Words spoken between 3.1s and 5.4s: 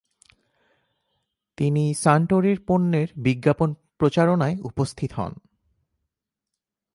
বিজ্ঞাপন প্রচারণায় উপস্থিত হন।